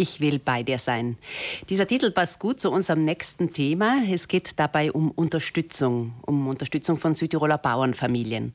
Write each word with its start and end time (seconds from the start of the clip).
Ich 0.00 0.20
will 0.20 0.38
bei 0.38 0.62
dir 0.62 0.78
sein. 0.78 1.18
Dieser 1.68 1.88
Titel 1.88 2.12
passt 2.12 2.38
gut 2.38 2.60
zu 2.60 2.70
unserem 2.70 3.02
nächsten 3.02 3.52
Thema. 3.52 3.96
Es 4.08 4.28
geht 4.28 4.52
dabei 4.54 4.92
um 4.92 5.10
Unterstützung, 5.10 6.14
um 6.24 6.46
Unterstützung 6.46 6.98
von 6.98 7.14
Südtiroler 7.14 7.58
Bauernfamilien. 7.58 8.52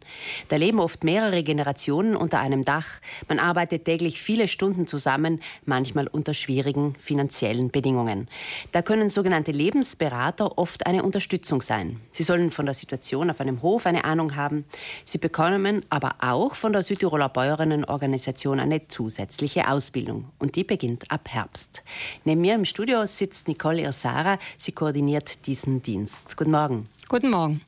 Da 0.47 0.55
leben 0.55 0.79
oft 0.79 1.03
mehrere 1.03 1.43
Generationen 1.43 2.15
unter 2.15 2.39
einem 2.39 2.63
Dach. 2.63 3.01
Man 3.27 3.39
arbeitet 3.39 3.83
täglich 3.83 4.21
viele 4.21 4.47
Stunden 4.47 4.87
zusammen, 4.87 5.41
manchmal 5.65 6.07
unter 6.07 6.33
schwierigen 6.33 6.95
finanziellen 6.95 7.71
Bedingungen. 7.71 8.29
Da 8.71 8.81
können 8.81 9.09
sogenannte 9.09 9.51
Lebensberater 9.51 10.57
oft 10.57 10.85
eine 10.85 11.03
Unterstützung 11.03 11.61
sein. 11.61 11.99
Sie 12.13 12.23
sollen 12.23 12.51
von 12.51 12.67
der 12.67 12.73
Situation 12.73 13.29
auf 13.29 13.41
einem 13.41 13.61
Hof 13.61 13.85
eine 13.85 14.05
Ahnung 14.05 14.37
haben. 14.37 14.63
Sie 15.03 15.17
bekommen 15.17 15.85
aber 15.89 16.15
auch 16.21 16.55
von 16.55 16.71
der 16.71 16.83
Südtiroler 16.83 17.27
Bäuerinnenorganisation 17.27 18.61
eine 18.61 18.87
zusätzliche 18.87 19.69
Ausbildung. 19.69 20.29
Und 20.39 20.55
die 20.55 20.63
beginnt 20.63 21.11
ab 21.11 21.32
Herbst. 21.33 21.83
Neben 22.23 22.41
mir 22.41 22.55
im 22.55 22.65
Studio 22.65 23.05
sitzt 23.05 23.47
Nicole 23.47 23.81
Irsara. 23.81 24.37
Sie 24.57 24.71
koordiniert 24.71 25.45
diesen 25.47 25.81
Dienst. 25.81 26.37
Guten 26.37 26.51
Morgen. 26.51 26.87
Guten 27.09 27.29
Morgen. 27.29 27.61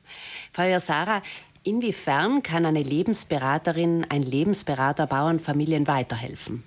Frau 0.52 0.64
Irsara, 0.64 1.22
inwiefern 1.62 2.42
kann 2.42 2.64
eine 2.64 2.82
Lebensberaterin, 2.82 4.06
ein 4.08 4.22
Lebensberater 4.22 5.06
Bauernfamilien 5.06 5.86
weiterhelfen? 5.86 6.62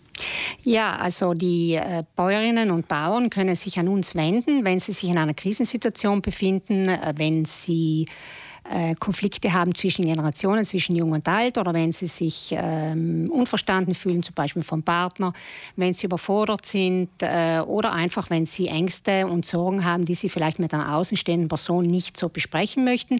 Ja, 0.63 0.95
also 0.97 1.33
die 1.33 1.75
äh, 1.75 2.03
Bäuerinnen 2.15 2.71
und 2.71 2.87
Bauern 2.87 3.29
können 3.29 3.55
sich 3.55 3.79
an 3.79 3.87
uns 3.87 4.15
wenden, 4.15 4.65
wenn 4.65 4.79
sie 4.79 4.91
sich 4.91 5.09
in 5.09 5.17
einer 5.17 5.33
Krisensituation 5.33 6.21
befinden, 6.21 6.89
äh, 6.89 7.13
wenn 7.15 7.45
sie 7.45 8.07
äh, 8.69 8.95
Konflikte 8.95 9.53
haben 9.53 9.73
zwischen 9.73 10.05
Generationen, 10.05 10.63
zwischen 10.63 10.95
Jung 10.95 11.11
und 11.11 11.27
Alt 11.27 11.57
oder 11.57 11.73
wenn 11.73 11.91
sie 11.91 12.07
sich 12.07 12.53
ähm, 12.55 13.29
unverstanden 13.33 13.95
fühlen, 13.95 14.23
zum 14.23 14.35
Beispiel 14.35 14.63
vom 14.63 14.83
Partner, 14.83 15.33
wenn 15.75 15.93
sie 15.93 16.05
überfordert 16.05 16.65
sind 16.65 17.09
äh, 17.21 17.59
oder 17.59 17.93
einfach, 17.93 18.29
wenn 18.29 18.45
sie 18.45 18.67
Ängste 18.67 19.25
und 19.27 19.45
Sorgen 19.45 19.85
haben, 19.85 20.05
die 20.05 20.13
sie 20.13 20.29
vielleicht 20.29 20.59
mit 20.59 20.73
einer 20.73 20.95
außenstehenden 20.95 21.47
Person 21.47 21.83
nicht 21.83 22.17
so 22.17 22.29
besprechen 22.29 22.83
möchten, 22.83 23.19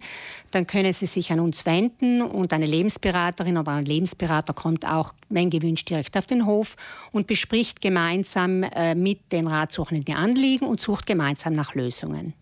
dann 0.51 0.67
können 0.67 0.93
sie 0.93 1.05
sich 1.05 1.31
an 1.31 1.39
uns 1.39 1.65
wenden 1.65 2.21
und 2.21 2.53
eine 2.53 2.65
Lebensberaterin 2.65 3.57
oder 3.57 3.73
ein 3.73 3.85
Lebensberater 3.85 4.53
kommt 4.53 4.85
auch, 4.87 5.13
wenn 5.29 5.49
gewünscht, 5.49 5.89
direkt 5.89 6.17
auf 6.17 6.25
den 6.25 6.45
Hof 6.45 6.75
und 7.11 7.27
bespricht 7.27 7.81
gemeinsam 7.81 8.63
äh, 8.63 8.95
mit 8.95 9.31
den 9.31 9.47
Ratsuchenden 9.47 10.05
die 10.05 10.13
Anliegen 10.13 10.65
und 10.67 10.79
sucht 10.79 11.05
gemeinsam 11.05 11.53
nach 11.53 11.73
Lösungen. 11.73 12.33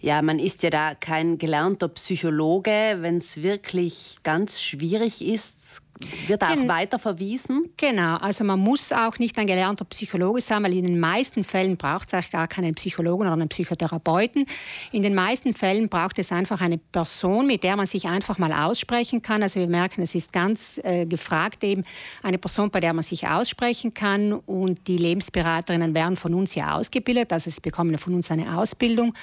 Ja, 0.00 0.22
man 0.22 0.38
ist 0.38 0.62
ja 0.62 0.70
da 0.70 0.94
kein 0.94 1.38
gelernter 1.38 1.88
Psychologe. 1.88 2.98
Wenn 3.00 3.18
es 3.18 3.42
wirklich 3.42 4.18
ganz 4.22 4.60
schwierig 4.60 5.22
ist, 5.22 5.82
wird 6.26 6.42
auch 6.42 6.68
weiter 6.68 6.98
verwiesen? 6.98 7.70
Genau, 7.76 8.16
also 8.16 8.44
man 8.44 8.58
muss 8.58 8.92
auch 8.92 9.18
nicht 9.18 9.38
ein 9.38 9.46
gelernter 9.46 9.84
Psychologe 9.84 10.40
sein, 10.40 10.62
weil 10.62 10.74
in 10.74 10.86
den 10.86 11.00
meisten 11.00 11.44
Fällen 11.44 11.76
braucht 11.76 12.08
es 12.08 12.14
eigentlich 12.14 12.30
gar 12.30 12.48
keinen 12.48 12.74
Psychologen 12.74 13.22
oder 13.22 13.32
einen 13.32 13.48
Psychotherapeuten. 13.48 14.46
In 14.92 15.02
den 15.02 15.14
meisten 15.14 15.54
Fällen 15.54 15.88
braucht 15.88 16.18
es 16.18 16.32
einfach 16.32 16.60
eine 16.60 16.78
Person, 16.78 17.46
mit 17.46 17.62
der 17.62 17.76
man 17.76 17.86
sich 17.86 18.06
einfach 18.06 18.38
mal 18.38 18.52
aussprechen 18.52 19.22
kann. 19.22 19.42
Also 19.42 19.60
wir 19.60 19.68
merken, 19.68 20.02
es 20.02 20.14
ist 20.14 20.32
ganz 20.32 20.80
äh, 20.84 21.06
gefragt 21.06 21.64
eben 21.64 21.84
eine 22.22 22.38
Person, 22.38 22.70
bei 22.70 22.80
der 22.80 22.92
man 22.92 23.02
sich 23.02 23.26
aussprechen 23.26 23.94
kann 23.94 24.32
und 24.32 24.86
die 24.86 24.96
Lebensberaterinnen 24.96 25.94
werden 25.94 26.16
von 26.16 26.34
uns 26.34 26.54
ja 26.54 26.76
ausgebildet, 26.76 27.32
also 27.32 27.50
sie 27.50 27.60
bekommen 27.60 27.98
von 27.98 28.14
uns 28.14 28.30
eine 28.30 28.58
Ausbildung. 28.58 29.14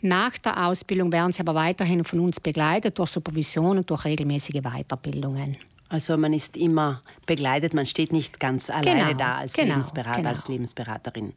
Nach 0.00 0.36
der 0.38 0.66
Ausbildung 0.66 1.12
werden 1.12 1.32
sie 1.32 1.40
aber 1.40 1.54
weiterhin 1.54 2.04
von 2.04 2.20
uns 2.20 2.38
begleitet 2.38 2.98
durch 2.98 3.10
Supervision 3.10 3.78
und 3.78 3.90
durch 3.90 4.04
regelmäßige 4.04 4.62
Weiterbildungen. 4.62 5.56
Also 5.90 6.18
man 6.18 6.34
ist 6.34 6.56
immer 6.56 7.02
begleitet, 7.26 7.72
man 7.72 7.86
steht 7.86 8.12
nicht 8.12 8.38
ganz 8.40 8.68
alleine 8.68 9.06
genau, 9.06 9.18
da 9.18 9.36
als 9.36 9.54
genau, 9.54 9.74
Lebensberater, 9.74 10.18
genau. 10.18 10.30
als 10.30 10.48
Lebensberaterin. 10.48 11.32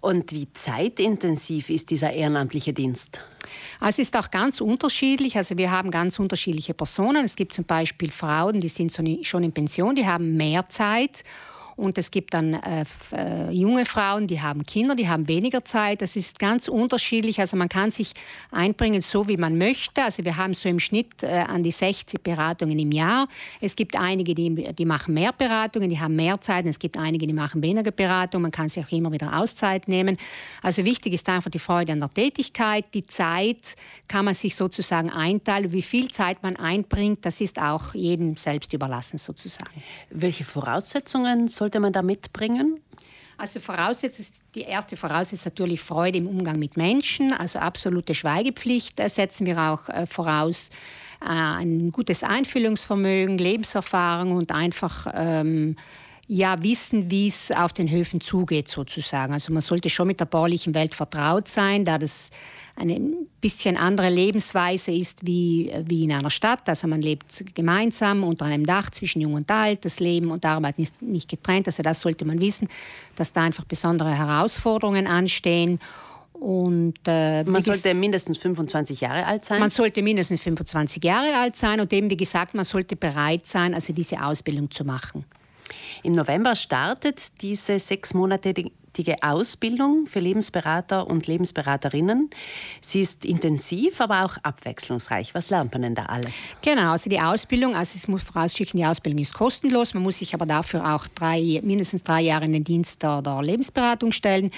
Und 0.00 0.32
wie 0.32 0.52
zeitintensiv 0.54 1.68
ist 1.68 1.90
dieser 1.90 2.12
ehrenamtliche 2.12 2.72
Dienst? 2.72 3.20
Also 3.80 4.02
es 4.02 4.08
ist 4.08 4.16
auch 4.16 4.30
ganz 4.30 4.60
unterschiedlich. 4.60 5.36
Also 5.36 5.58
wir 5.58 5.70
haben 5.70 5.90
ganz 5.90 6.18
unterschiedliche 6.18 6.72
Personen. 6.72 7.24
Es 7.24 7.36
gibt 7.36 7.52
zum 7.52 7.64
Beispiel 7.64 8.10
Frauen, 8.10 8.60
die 8.60 8.68
sind 8.68 8.92
schon 8.92 9.44
in 9.44 9.52
Pension, 9.52 9.94
die 9.94 10.06
haben 10.06 10.36
mehr 10.36 10.68
Zeit 10.70 11.22
und 11.76 11.98
es 11.98 12.10
gibt 12.10 12.34
dann 12.34 12.54
äh, 12.54 12.84
äh, 13.12 13.50
junge 13.50 13.86
Frauen, 13.86 14.26
die 14.26 14.40
haben 14.40 14.64
Kinder, 14.64 14.94
die 14.94 15.08
haben 15.08 15.28
weniger 15.28 15.64
Zeit. 15.64 16.02
Das 16.02 16.16
ist 16.16 16.38
ganz 16.38 16.68
unterschiedlich. 16.68 17.40
Also 17.40 17.56
man 17.56 17.68
kann 17.68 17.90
sich 17.90 18.12
einbringen, 18.50 19.02
so 19.02 19.28
wie 19.28 19.36
man 19.36 19.58
möchte. 19.58 20.04
Also 20.04 20.24
wir 20.24 20.36
haben 20.36 20.54
so 20.54 20.68
im 20.68 20.78
Schnitt 20.78 21.22
äh, 21.22 21.44
an 21.48 21.62
die 21.62 21.70
60 21.70 22.22
Beratungen 22.22 22.78
im 22.78 22.92
Jahr. 22.92 23.28
Es 23.60 23.76
gibt 23.76 23.96
einige, 23.96 24.34
die, 24.34 24.72
die 24.74 24.84
machen 24.84 25.14
mehr 25.14 25.32
Beratungen, 25.32 25.88
die 25.88 25.98
haben 25.98 26.16
mehr 26.16 26.40
Zeit. 26.40 26.64
Und 26.64 26.70
es 26.70 26.78
gibt 26.78 26.96
einige, 26.96 27.26
die 27.26 27.32
machen 27.32 27.62
weniger 27.62 27.90
Beratungen. 27.90 28.42
Man 28.42 28.50
kann 28.50 28.68
sich 28.68 28.84
auch 28.84 28.92
immer 28.92 29.12
wieder 29.12 29.38
Auszeit 29.38 29.88
nehmen. 29.88 30.16
Also 30.62 30.84
wichtig 30.84 31.14
ist 31.14 31.28
einfach 31.28 31.50
die 31.50 31.58
Freude 31.58 31.92
an 31.92 32.00
der 32.00 32.10
Tätigkeit. 32.10 32.84
Die 32.94 33.06
Zeit 33.06 33.76
kann 34.08 34.24
man 34.24 34.34
sich 34.34 34.54
sozusagen 34.54 35.10
einteilen. 35.10 35.72
Wie 35.72 35.82
viel 35.82 36.08
Zeit 36.08 36.42
man 36.42 36.56
einbringt, 36.56 37.24
das 37.24 37.40
ist 37.40 37.58
auch 37.58 37.94
jedem 37.94 38.36
selbst 38.36 38.72
überlassen 38.72 39.18
sozusagen. 39.18 39.82
Welche 40.10 40.44
Voraussetzungen 40.44 41.48
sollte 41.62 41.78
man 41.78 41.92
da 41.92 42.02
mitbringen? 42.02 42.80
Also 43.38 43.60
die 44.54 44.62
erste 44.62 44.96
Voraussetzung 44.96 45.36
ist 45.36 45.44
natürlich 45.44 45.80
Freude 45.80 46.18
im 46.18 46.26
Umgang 46.26 46.58
mit 46.58 46.76
Menschen, 46.76 47.32
also 47.32 47.60
absolute 47.60 48.14
Schweigepflicht 48.14 49.00
setzen 49.08 49.46
wir 49.46 49.58
auch 49.58 49.88
äh, 49.88 50.06
voraus. 50.06 50.70
Äh, 51.20 51.28
ein 51.28 51.92
gutes 51.92 52.24
Einfühlungsvermögen, 52.24 53.38
Lebenserfahrung 53.38 54.32
und 54.32 54.50
einfach 54.50 55.06
ähm, 55.14 55.76
ja, 56.34 56.62
wissen, 56.62 57.10
wie 57.10 57.28
es 57.28 57.50
auf 57.50 57.74
den 57.74 57.90
Höfen 57.90 58.22
zugeht 58.22 58.66
sozusagen. 58.66 59.34
Also 59.34 59.52
man 59.52 59.60
sollte 59.60 59.90
schon 59.90 60.06
mit 60.06 60.18
der 60.18 60.24
baulichen 60.24 60.74
Welt 60.74 60.94
vertraut 60.94 61.46
sein, 61.46 61.84
da 61.84 61.98
das 61.98 62.30
eine 62.74 62.98
bisschen 63.42 63.76
andere 63.76 64.08
Lebensweise 64.08 64.92
ist 64.92 65.26
wie, 65.26 65.70
wie 65.84 66.04
in 66.04 66.12
einer 66.12 66.30
Stadt. 66.30 66.66
Also 66.70 66.88
man 66.88 67.02
lebt 67.02 67.44
gemeinsam 67.54 68.24
unter 68.24 68.46
einem 68.46 68.64
Dach 68.64 68.88
zwischen 68.88 69.20
Jung 69.20 69.34
und 69.34 69.50
Alt. 69.50 69.84
Das 69.84 70.00
Leben 70.00 70.30
und 70.30 70.46
Arbeit 70.46 70.78
ist 70.78 71.02
nicht 71.02 71.28
getrennt. 71.28 71.66
Also 71.66 71.82
das 71.82 72.00
sollte 72.00 72.24
man 72.24 72.40
wissen, 72.40 72.68
dass 73.14 73.34
da 73.34 73.42
einfach 73.42 73.66
besondere 73.66 74.16
Herausforderungen 74.16 75.06
anstehen. 75.06 75.80
Und, 76.32 76.98
äh, 77.06 77.44
man 77.44 77.60
sollte 77.60 77.92
mindestens 77.92 78.38
25 78.38 79.02
Jahre 79.02 79.26
alt 79.26 79.44
sein? 79.44 79.60
Man 79.60 79.70
sollte 79.70 80.00
mindestens 80.00 80.40
25 80.40 81.04
Jahre 81.04 81.36
alt 81.36 81.56
sein 81.56 81.78
und 81.78 81.92
eben, 81.92 82.08
wie 82.08 82.16
gesagt, 82.16 82.54
man 82.54 82.64
sollte 82.64 82.96
bereit 82.96 83.46
sein, 83.46 83.74
also 83.74 83.92
diese 83.92 84.24
Ausbildung 84.24 84.70
zu 84.70 84.82
machen. 84.82 85.26
Im 86.02 86.12
November 86.12 86.54
startet 86.54 87.42
diese 87.42 87.78
sechsmonatige 87.78 88.70
Ausbildung 89.22 90.06
für 90.06 90.20
Lebensberater 90.20 91.06
und 91.06 91.26
Lebensberaterinnen. 91.26 92.30
Sie 92.80 93.00
ist 93.00 93.24
intensiv, 93.24 94.00
aber 94.00 94.24
auch 94.24 94.36
abwechslungsreich. 94.42 95.34
Was 95.34 95.50
lernt 95.50 95.72
man 95.72 95.82
denn 95.82 95.94
da 95.94 96.06
alles? 96.06 96.34
Genau, 96.62 96.92
also 96.92 97.08
die 97.08 97.20
Ausbildung, 97.20 97.74
also 97.74 97.96
es 97.96 98.06
muss 98.08 98.22
vorausschicken, 98.22 98.78
die 98.78 98.86
Ausbildung 98.86 99.20
ist 99.20 99.34
kostenlos. 99.34 99.94
Man 99.94 100.02
muss 100.02 100.18
sich 100.18 100.34
aber 100.34 100.46
dafür 100.46 100.94
auch 100.94 101.06
drei, 101.06 101.60
mindestens 101.62 102.02
drei 102.02 102.20
Jahre 102.20 102.44
in 102.44 102.52
den 102.52 102.64
Dienst 102.64 103.02
der 103.02 103.22
Lebensberatung 103.42 104.12
stellen. 104.12 104.50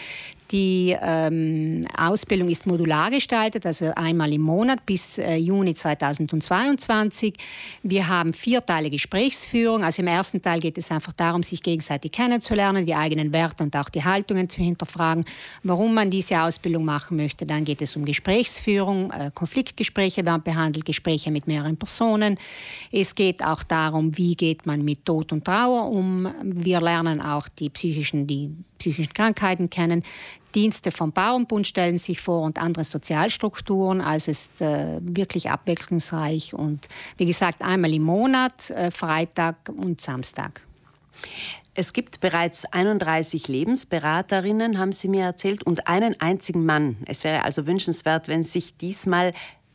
Die 0.50 0.94
ähm, 1.00 1.86
Ausbildung 1.96 2.50
ist 2.50 2.66
modular 2.66 3.10
gestaltet, 3.10 3.64
also 3.64 3.92
einmal 3.96 4.32
im 4.32 4.42
Monat 4.42 4.84
bis 4.84 5.16
äh, 5.16 5.36
Juni 5.36 5.74
2022. 5.74 7.34
Wir 7.82 8.08
haben 8.08 8.34
vier 8.34 8.64
Teile 8.64 8.90
Gesprächsführung. 8.90 9.82
Also 9.82 10.02
im 10.02 10.08
ersten 10.08 10.42
Teil 10.42 10.60
geht 10.60 10.76
es 10.76 10.90
einfach 10.90 11.12
darum, 11.12 11.42
sich 11.42 11.62
gegenseitig 11.62 12.12
kennenzulernen, 12.12 12.84
die 12.84 12.94
eigenen 12.94 13.32
Werte 13.32 13.64
und 13.64 13.74
auch 13.74 13.88
die 13.88 14.04
Haltungen 14.04 14.50
zu 14.50 14.60
hinterfragen, 14.60 15.24
warum 15.62 15.94
man 15.94 16.10
diese 16.10 16.40
Ausbildung 16.40 16.84
machen 16.84 17.16
möchte. 17.16 17.46
Dann 17.46 17.64
geht 17.64 17.80
es 17.80 17.96
um 17.96 18.04
Gesprächsführung, 18.04 19.10
äh, 19.12 19.30
Konfliktgespräche 19.34 20.26
werden 20.26 20.42
behandelt, 20.42 20.84
Gespräche 20.84 21.30
mit 21.30 21.46
mehreren 21.46 21.78
Personen. 21.78 22.38
Es 22.92 23.14
geht 23.14 23.42
auch 23.42 23.62
darum, 23.62 24.16
wie 24.18 24.34
geht 24.34 24.66
man 24.66 24.84
mit 24.84 25.06
Tod 25.06 25.32
und 25.32 25.44
Trauer 25.44 25.90
um. 25.90 26.28
Wir 26.42 26.82
lernen 26.82 27.22
auch 27.22 27.48
die 27.48 27.70
psychischen, 27.70 28.26
die 28.26 28.50
psychischen 28.78 29.14
Krankheiten 29.14 29.70
kennen. 29.70 30.02
Dienste 30.54 30.92
vom 30.92 31.12
Bauernbund 31.12 31.66
stellen 31.66 31.98
sich 31.98 32.20
vor 32.20 32.42
und 32.42 32.58
andere 32.58 32.84
Sozialstrukturen. 32.84 34.00
Also 34.00 34.30
es 34.30 34.42
ist 34.42 34.62
äh, 34.62 35.00
wirklich 35.00 35.50
abwechslungsreich 35.50 36.54
und 36.54 36.88
wie 37.16 37.26
gesagt 37.26 37.62
einmal 37.62 37.92
im 37.92 38.02
Monat, 38.02 38.70
äh, 38.70 38.90
Freitag 38.90 39.56
und 39.68 40.00
Samstag. 40.00 40.62
Es 41.76 41.92
gibt 41.92 42.20
bereits 42.20 42.64
31 42.66 43.48
Lebensberaterinnen, 43.48 44.78
haben 44.78 44.92
Sie 44.92 45.08
mir 45.08 45.24
erzählt, 45.24 45.64
und 45.64 45.88
einen 45.88 46.20
einzigen 46.20 46.64
Mann. 46.64 46.98
Es 47.06 47.24
wäre 47.24 47.42
also 47.42 47.66
wünschenswert, 47.66 48.28
wenn 48.28 48.44
sich 48.44 48.76
diesmal 48.76 49.32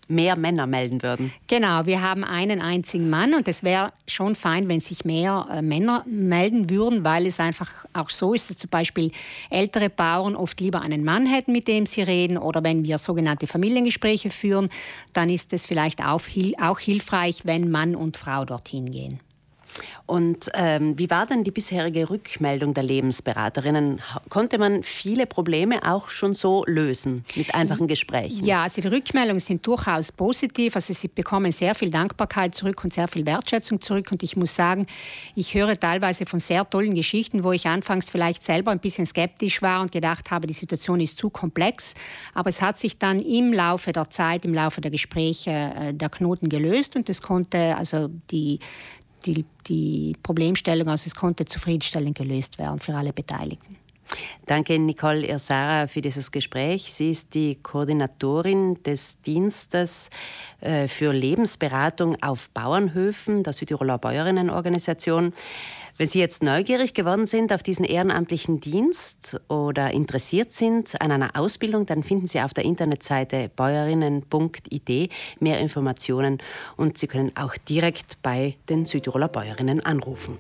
mehr 0.10 0.36
Männer 0.36 0.68
melden 0.68 1.02
würden. 1.02 1.32
Genau, 1.48 1.86
wir 1.86 2.02
haben 2.02 2.24
einen 2.24 2.62
einzigen 2.62 3.10
Mann 3.10 3.34
und 3.34 3.48
es 3.48 3.64
wäre 3.64 3.94
schon 4.08 4.36
fein, 4.36 4.68
wenn 4.68 4.82
sich 4.82 5.06
mehr 5.06 5.46
äh, 5.52 5.62
Männer 5.62 6.04
melden 6.08 6.70
würden, 6.70 7.04
weil 7.04 7.28
es 7.28 7.40
einfach 7.40 7.70
auch 7.94 8.10
so 8.10 8.34
ist, 8.34 8.50
dass 8.50 8.58
zum 8.58 8.70
Beispiel 8.70 9.12
ältere 9.50 9.90
Bauern 9.90 10.36
oft 10.36 10.60
lieber 10.60 10.82
einen 10.82 11.04
Mann 11.04 11.26
hätten, 11.26 11.52
mit 11.52 11.68
dem 11.68 11.86
sie 11.86 12.02
reden 12.02 12.38
oder 12.38 12.64
wenn 12.64 12.84
wir 12.84 12.98
sogenannte 12.98 13.48
Familiengespräche 13.48 14.32
führen, 14.32 14.70
dann 15.14 15.30
ist 15.30 15.54
es 15.54 15.66
vielleicht 15.66 16.04
auch, 16.04 16.22
auch 16.62 16.80
hilfreich, 16.80 17.42
wenn 17.46 17.70
Mann 17.70 17.96
und 17.96 18.18
Frau 18.18 18.46
dorthin 18.46 18.92
gehen. 18.92 19.20
Und 20.06 20.50
ähm, 20.54 20.98
wie 20.98 21.10
war 21.10 21.26
denn 21.26 21.44
die 21.44 21.52
bisherige 21.52 22.10
Rückmeldung 22.10 22.74
der 22.74 22.84
Lebensberaterinnen? 22.84 24.02
Konnte 24.30 24.58
man 24.58 24.84
viele 24.84 25.28
Probleme 25.28 25.84
auch 25.84 26.10
schon 26.10 26.34
so 26.34 26.64
lösen 26.66 27.26
mit 27.36 27.54
einfachen 27.54 27.88
Gesprächen? 27.88 28.46
Ja, 28.46 28.64
also 28.64 28.82
die 28.82 28.88
Rückmeldungen 28.88 29.40
sind 29.40 29.66
durchaus 29.66 30.12
positiv. 30.12 30.76
Also 30.76 30.94
sie 30.94 31.08
bekommen 31.08 31.52
sehr 31.52 31.76
viel 31.76 31.92
Dankbarkeit 31.92 32.56
zurück 32.56 32.84
und 32.84 32.94
sehr 32.94 33.08
viel 33.08 33.26
Wertschätzung 33.26 33.82
zurück. 33.82 34.12
Und 34.12 34.24
ich 34.24 34.36
muss 34.36 34.56
sagen, 34.56 34.88
ich 35.36 35.54
höre 35.54 35.80
teilweise 35.80 36.26
von 36.26 36.40
sehr 36.40 36.68
tollen 36.70 36.96
Geschichten, 36.96 37.44
wo 37.44 37.52
ich 37.52 37.68
anfangs 37.68 38.10
vielleicht 38.10 38.44
selber 38.44 38.72
ein 38.72 38.80
bisschen 38.80 39.06
skeptisch 39.06 39.62
war 39.62 39.82
und 39.82 39.92
gedacht 39.92 40.32
habe, 40.32 40.48
die 40.48 40.54
Situation 40.54 41.00
ist 41.00 41.18
zu 41.18 41.30
komplex. 41.30 41.94
Aber 42.34 42.50
es 42.50 42.62
hat 42.62 42.80
sich 42.80 42.98
dann 42.98 43.20
im 43.20 43.54
Laufe 43.54 43.92
der 43.92 44.10
Zeit, 44.10 44.46
im 44.46 44.54
Laufe 44.54 44.82
der 44.82 44.92
Gespräche 44.92 45.52
äh, 45.52 45.94
der 45.94 46.10
Knoten 46.10 46.50
gelöst 46.50 46.96
und 46.96 47.10
es 47.10 47.22
konnte 47.22 47.76
also 47.78 48.10
die 48.32 48.60
die, 49.26 49.46
die 49.68 50.16
Problemstellung, 50.24 50.90
also 50.90 51.08
es 51.08 51.16
konnte 51.16 51.46
zufriedenstellend 51.46 52.18
gelöst 52.18 52.58
werden 52.60 52.80
für 52.80 52.96
alle 52.96 53.14
Beteiligten. 53.14 53.78
Danke, 54.46 54.80
Nicole 54.80 55.28
Irsara, 55.28 55.86
für 55.86 56.02
dieses 56.02 56.32
Gespräch. 56.32 56.92
Sie 56.92 57.12
ist 57.12 57.36
die 57.36 57.56
Koordinatorin 57.62 58.82
des 58.84 59.22
Dienstes 59.22 60.10
äh, 60.62 60.88
für 60.88 61.14
Lebensberatung 61.14 62.22
auf 62.24 62.50
Bauernhöfen 62.50 63.44
der 63.44 63.54
Südtiroler 63.54 64.00
Bäuerinnenorganisation. 64.00 65.34
Wenn 66.00 66.08
Sie 66.08 66.20
jetzt 66.20 66.44
neugierig 66.44 66.94
geworden 66.94 67.28
sind 67.28 67.52
auf 67.52 67.62
diesen 67.62 67.84
ehrenamtlichen 67.84 68.62
Dienst 68.62 69.38
oder 69.50 69.92
interessiert 69.92 70.54
sind 70.54 71.02
an 71.02 71.12
einer 71.12 71.36
Ausbildung, 71.36 71.86
dann 71.88 72.04
finden 72.04 72.26
Sie 72.26 72.40
auf 72.40 72.54
der 72.54 72.64
Internetseite 72.64 73.52
bäuerinnen.id 73.54 75.10
mehr 75.42 75.60
Informationen 75.60 76.38
und 76.78 76.98
Sie 76.98 77.08
können 77.08 77.34
auch 77.36 77.58
direkt 77.58 78.22
bei 78.22 78.56
den 78.70 78.86
Südtiroler 78.86 79.28
Bäuerinnen 79.28 79.82
anrufen. 79.82 80.38